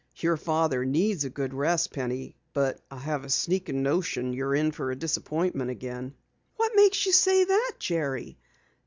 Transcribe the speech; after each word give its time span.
"Your 0.15 0.35
father 0.35 0.83
needs 0.83 1.25
a 1.25 1.29
good 1.29 1.53
rest, 1.53 1.93
Penny. 1.93 2.35
But 2.53 2.81
I 2.89 2.97
have 2.97 3.23
a 3.23 3.29
sneaking 3.29 3.83
notion 3.83 4.33
you're 4.33 4.55
in 4.55 4.71
for 4.71 4.89
a 4.89 4.95
disappointment 4.95 5.69
again." 5.69 6.15
"What 6.55 6.71
makes 6.73 7.05
you 7.05 7.11
say 7.11 7.43
that, 7.43 7.73
Jerry? 7.77 8.39